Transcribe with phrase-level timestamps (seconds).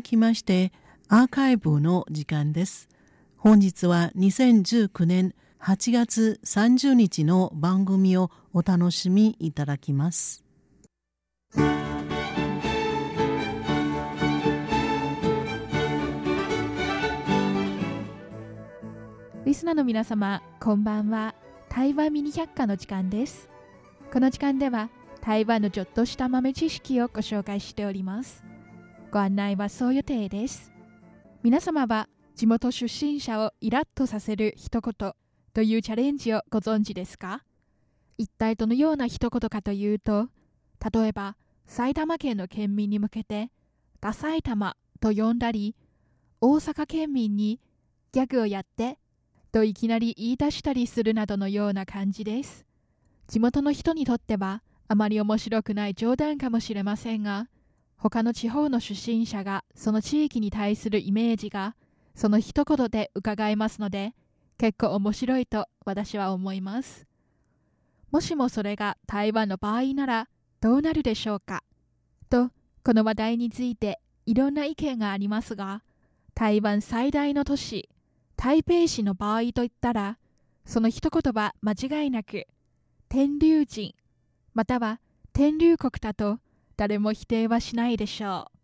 [0.00, 0.72] 続きまして
[1.08, 2.88] アーカイブの時間です。
[3.36, 10.42] 本日は2019年8月30日の番組をお楽しみいただきます。
[19.44, 21.34] リスナーの皆様、こんばんは。
[21.68, 23.50] 台湾ミニ百科の時間です。
[24.10, 24.88] この時間では
[25.20, 28.49] 台湾のちょっとした豆知識をご紹介しております。
[29.12, 30.70] ご案内はそう予定です。
[31.42, 35.12] 皆様は地元出身者をイラッとさせる一言
[35.52, 37.42] というチャレンジをご存知ですか？
[38.18, 40.28] 一体どのような一言かというと、
[40.94, 43.50] 例えば埼玉県の県民に向けて、
[44.00, 45.74] ダ埼玉と呼んだり、
[46.40, 47.58] 大阪県民に
[48.12, 49.00] ギャグをやって
[49.50, 52.64] といきなり言い出したりするなどのような感じです。
[53.26, 57.48] 地元の人にとってはあまり面白くない冗談かもしれませんが、
[58.02, 61.76] 他の地方の出身者がその地域に対するイメージが
[62.14, 64.14] その一言で伺えますので
[64.58, 67.06] 結構面白いと私は思います。
[68.10, 70.28] もしもそれが台湾の場合なら
[70.60, 71.62] どうなるでしょうか？
[72.30, 72.50] と
[72.82, 75.82] この話題についていろんな意見がありますが
[76.34, 77.90] 台湾最大の都市
[78.36, 80.18] 台北市の場合といったら
[80.64, 82.46] その一言は間違いなく
[83.10, 83.94] 天竜人
[84.54, 85.00] または
[85.32, 86.38] 天竜国だと
[86.80, 88.58] 誰も否定はしないでしょう。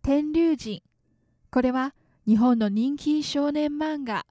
[0.00, 0.82] 天竜人。
[1.50, 1.94] これは
[2.26, 4.24] 日本の人気少年漫画、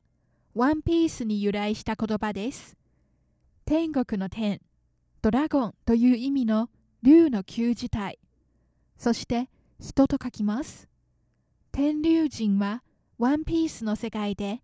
[0.56, 2.76] ワンピースに由来した言葉です。
[3.66, 4.62] 天国の天、
[5.22, 6.72] ドラゴンという意味の
[7.04, 8.18] 竜の旧字体。
[8.98, 9.48] そして
[9.80, 10.90] 人と書きます。
[11.72, 12.82] 天竜人は
[13.20, 14.64] ワンピースの世界で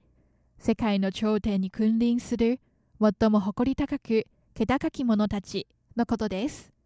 [0.58, 2.62] 世界の頂点に君臨する
[3.00, 6.77] 最も誇り高く気高き者たちのことです。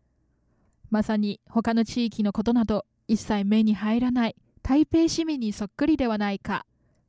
[0.91, 6.65] まさに他の地域のことなど一切目に入らない台北市民にそっくりではないか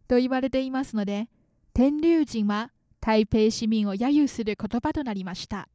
[0.09, 1.29] と言われていますので
[1.75, 5.69] 天竜人は台北市民を揶揄する言葉となりました。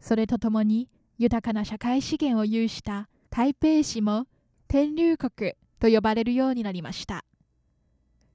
[0.00, 4.26] それとともに豊かな社会資源を有した台北市も
[4.66, 7.24] 天竜国と呼ばれるようになりました。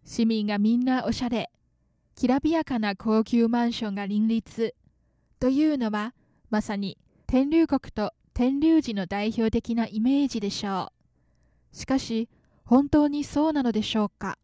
[0.05, 1.49] 市民がみんなおしゃれ
[2.15, 4.75] きらびやかな高級マンションが林立
[5.39, 6.13] というのは
[6.51, 10.91] まさに天竜国と天龍寺の代表的なイメージでしょ
[11.71, 11.75] う。
[11.75, 12.29] しかし、
[12.65, 14.39] 本当にそうなのでしょうか？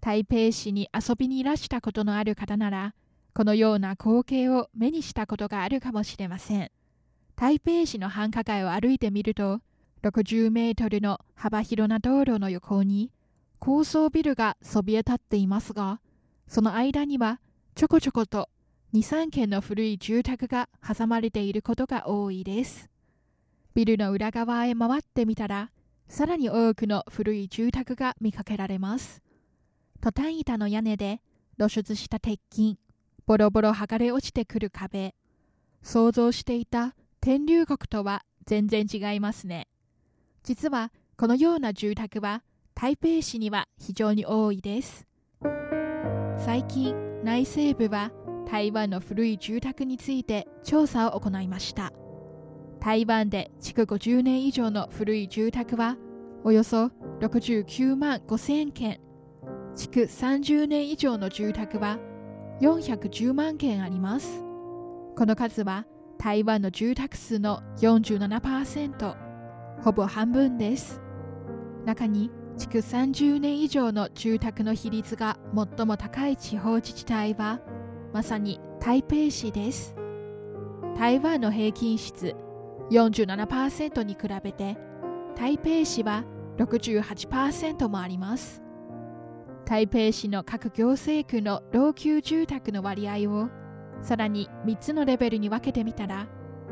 [0.00, 2.94] 台北市に遊びにいらしたことのある方なら、
[3.34, 6.70] このような光景を目にしたことがあるかもしれません。
[7.36, 9.60] 台北市の繁華街を歩いてみると、
[10.02, 13.12] 60メートルの幅広な道路の横に
[13.58, 16.00] 高層ビルがそびえ立っていますが、
[16.48, 17.40] その間には
[17.76, 18.48] ちょこちょこと
[18.96, 22.88] 2、3軒の古い住宅が挟まれていることが多いです。
[23.74, 25.70] ビルの裏側へ回ってみたら、
[26.08, 29.20] さらに多くの古い住宅が見かけられます。
[30.00, 31.20] トタン板の屋根で
[31.58, 32.78] 露出した鉄筋、
[33.26, 35.14] ボロボロ剥がれ落ちてくる壁、
[35.82, 39.68] 想像していた天竜国とは全然違いますね。
[40.42, 42.42] 実はこのような住宅は
[42.74, 45.06] 台北市には非常に多いです。
[46.38, 48.10] 最近内西部は
[48.46, 51.92] 台湾の古い住宅について調査を行いました。
[52.80, 55.96] 台湾で築50年以上の古い住宅は
[56.44, 56.90] およそ
[57.20, 59.00] 69万5000件
[59.74, 61.98] 築30年以上の住宅は
[62.60, 64.42] 410万件あります。
[65.16, 65.84] この数は
[66.18, 69.16] 台湾の住宅数の47%
[69.82, 71.02] ほぼ半分です。
[71.84, 75.36] 中に築30年以上の住宅の比率が
[75.76, 77.60] 最も高い地方自治体は
[78.16, 79.94] まさに台北市です。
[80.96, 82.34] 台湾の平均質
[82.90, 84.78] 47%に比べて
[85.36, 86.24] 台北市は
[86.56, 88.62] 68%もあります。
[89.66, 93.50] 台北市の各行政区の老朽住宅の割合を
[94.00, 96.26] さらに3つのレベルに分けてみたら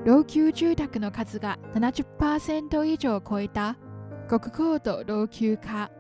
[0.07, 3.77] 老朽住宅の数が70%以上を超えた
[4.31, 5.91] 極高度老朽化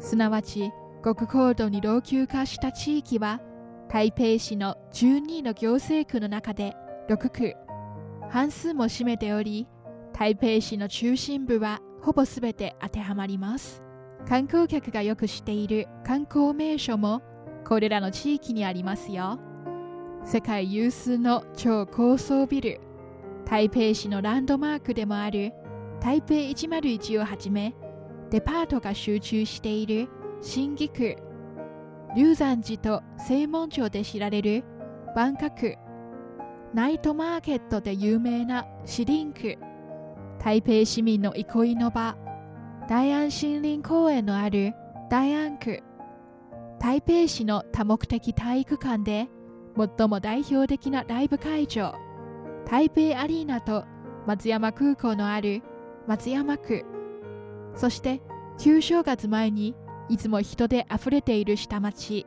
[0.00, 0.72] すなわち
[1.04, 3.40] 極高度に老朽化した地域は
[3.90, 6.76] 台北市の12の行政区の中で
[7.08, 7.56] 6区。
[8.30, 9.66] 半数も占めており
[10.12, 13.82] 台北市の中心部はほぼ全て当てはまります。
[14.28, 17.20] 観光客がよく知っている観光名所も
[17.66, 19.40] これらの地域にありますよ。
[20.24, 22.80] 世界有数の超高層ビル
[23.44, 25.52] 台北市のランドマークでもある
[26.00, 27.74] 台北101をはじめ
[28.30, 30.08] デパートが集中している
[30.40, 31.16] 新義区。
[32.16, 34.64] 龍山寺と正門町で知られる
[35.14, 35.76] 万角
[36.74, 39.56] ナイトマーケットで有名なシリンク
[40.38, 42.16] 台北市民の憩いの場
[42.88, 44.74] 大安森林公園のある
[45.10, 45.82] 大安区
[46.80, 49.28] 台北市の多目的体育館で
[49.76, 51.94] 最も代表的なライブ会場
[52.66, 53.84] 台北アリーナと
[54.26, 55.62] 松山空港のある
[56.06, 56.84] 松山区。
[57.74, 58.20] そして
[58.58, 59.74] 旧正月前に
[60.10, 62.26] いつも人であふれている下町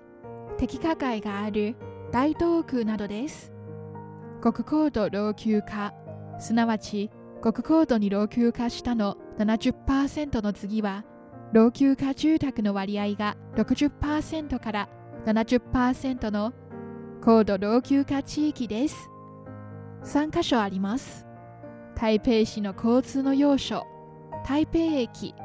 [0.57, 1.75] 敵火会がある
[2.13, 3.51] 大東区などです。
[4.41, 5.93] 国高度老朽化
[6.39, 11.03] すなわち国高度に老朽化したの70%の次は
[11.51, 14.89] 老朽化住宅の割合が60%から
[15.25, 16.53] 70%の
[17.21, 19.09] 高度老朽化地域です。
[20.05, 21.25] 3カ所あります。
[21.95, 23.85] 台北市の交通の要所
[24.45, 25.35] 台北駅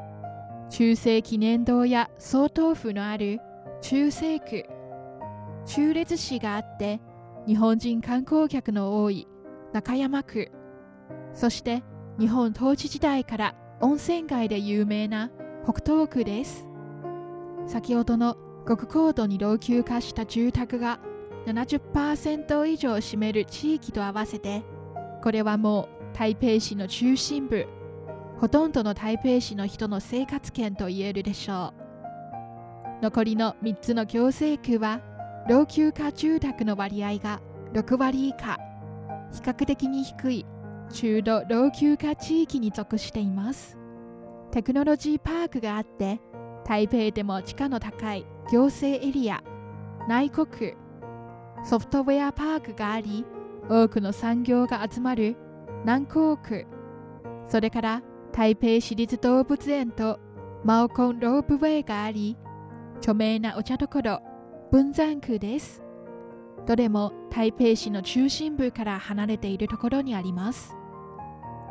[0.69, 3.39] 中世記念堂や総統府のある
[3.81, 4.65] 中世区
[5.65, 6.99] 中列市があって
[7.47, 9.27] 日本人観光客の多い
[9.73, 10.51] 中山区
[11.33, 11.83] そして
[12.19, 15.31] 日本統治時代から温泉街で有名な
[15.63, 16.69] 北東区です。
[17.69, 18.35] 先ほどの
[18.67, 20.99] 極高度に老朽化した住宅が
[21.45, 24.63] 70%以上を占める地域と合わせて
[25.23, 27.67] これはもう台北市の中心部
[28.39, 33.03] ほとんどの台北市の人の生活圏と言えるでしょう。
[33.03, 35.01] 残りの3つの行政区は
[35.49, 37.41] 老朽化住宅の割合が
[37.73, 38.57] 6割以下。
[39.31, 40.45] 比較的に低い
[40.91, 43.77] 中度老朽化地域に属しています。
[44.51, 46.19] テクノロジーパークがあって
[46.65, 49.43] 台北でも地価の高い行政エリア
[50.07, 50.73] 内国
[51.63, 53.25] ソフトウェアパークがあり
[53.69, 55.35] 多くの産業が集まる
[55.83, 56.65] 南港区
[57.47, 60.19] それから台北市立動物園と
[60.63, 62.37] マオコンロープウェイがあり
[62.97, 64.21] 著名なお茶どころ
[64.71, 65.81] 文山区です。
[66.67, 70.75] どれも台北市の中心部から離れているところにあります。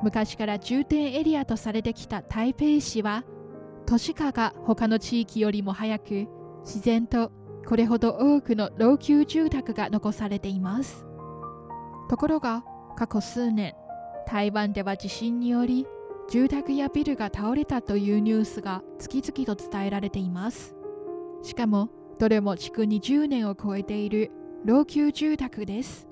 [0.03, 3.25] 昔から重点エリアとされてきた台北市は
[3.87, 6.27] 都市化が他の地域よりも早く
[6.65, 7.31] 自然と
[7.67, 11.05] これほど多くの老朽住宅が残されています。
[12.09, 12.65] ところが
[12.97, 13.75] 過去数年
[14.27, 15.87] 台湾では地震により
[16.31, 20.75] 住宅やビルが倒れたというニュースが次々と伝えられています。
[21.43, 21.89] しかも
[22.19, 24.31] どれも築20年を超えている
[24.65, 26.07] 老朽住宅です。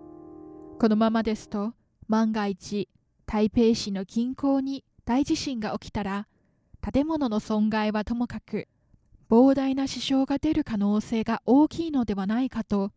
[0.78, 1.74] このままですと
[2.08, 2.88] 万が一
[3.26, 6.26] 台北市の近郊に大地震が起きたら
[6.80, 8.68] 建物の損害はともかく
[9.28, 12.92] 膨大な支障が出る可能性が大きいのではないかと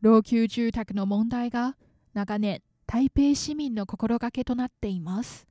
[0.00, 1.76] 老朽住宅の問題が
[2.14, 5.46] 長年台北市民の心がけとなっています。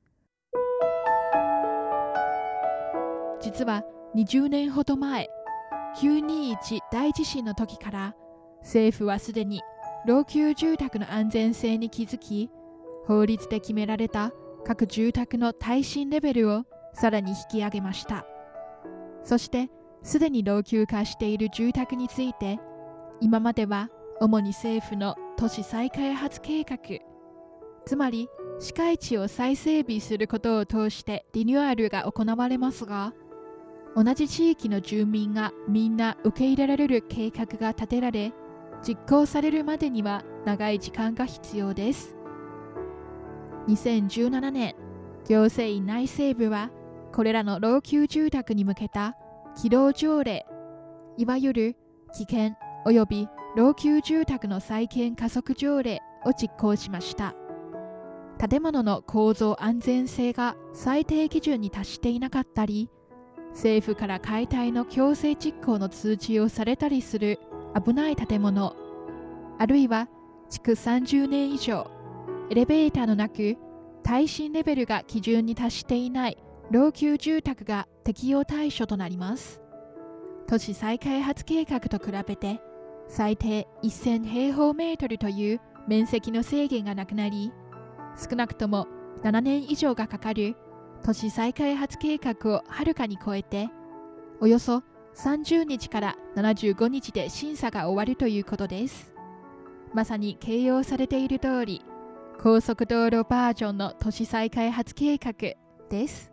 [3.44, 3.82] 実は
[4.16, 5.28] 20年ほど前
[6.00, 8.14] 921大地震の時から
[8.62, 9.60] 政府はすでに
[10.06, 12.50] 老朽住宅の安全性に気づき
[13.06, 14.32] 法律で決められた
[14.64, 16.64] 各住宅の耐震レベルを
[16.94, 18.24] さらに引き上げました。
[19.24, 19.68] そして
[20.02, 22.58] すでに老朽化している住宅について
[23.20, 23.88] 今までは
[24.20, 26.78] 主に政府の都市再開発計画
[27.86, 28.28] つまり
[28.60, 33.12] 市街地を再整備することを通してリニューアルが行われますが
[33.96, 38.32] 同じ地域の住民がみんな受け入れられる計画が立てられ
[38.82, 42.16] 実行されるまでには長い時間が必要です。
[43.68, 44.74] 2017年
[45.26, 46.70] 行政院内政部は
[47.12, 49.16] これらの老朽住宅に向けた
[49.56, 50.44] 起動条例
[51.16, 51.76] いわゆる
[52.12, 57.34] 危険及び老朽住宅の再建加速条例を実行しました。
[58.36, 62.90] 建物の構造安全性が最低基準に達していなかったり
[63.54, 67.38] 政府から解体の強制実行の通知をされたりする
[67.74, 68.76] 危ない建物
[69.58, 70.08] あるいは
[70.50, 71.90] 築30年以上
[72.50, 73.56] エレベーターのなく
[74.02, 76.38] 耐震レベルが基準に達していない
[76.70, 79.62] 老朽住宅が適用対象となります。
[80.46, 82.60] 都市再開発計画と比べて
[83.08, 87.52] 最低1000平方メートルという面積の制限がなくなり
[88.16, 88.86] 少なくとも
[89.22, 90.56] 7年以上がかかる
[91.04, 93.68] 都市再開発計画をはるかに超えて
[94.40, 94.82] およそ
[95.16, 99.14] 30日から75日で審査が終わるということです。
[99.92, 101.84] まさに形容されている通り
[102.42, 105.32] 高速道路バージョンの都市再開発計画
[105.90, 106.32] です。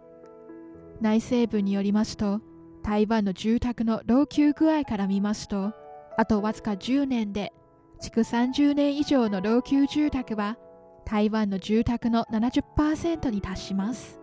[1.02, 2.40] 内政部によりますと
[2.82, 5.74] 台湾の住宅の老朽具合から見ますと
[6.18, 7.52] あとわずか10年で
[8.00, 10.58] 築30年以上の老朽住宅は
[11.06, 14.21] 台湾の住宅の70%に達します。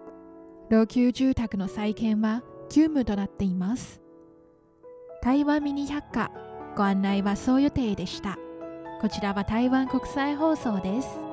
[0.70, 4.02] 老朽住宅の再建は急務となっています。
[5.22, 6.30] 台湾ミニ百科
[6.76, 8.36] ご案内はそう予定でした。
[9.00, 11.27] こちらは台湾国際放送です。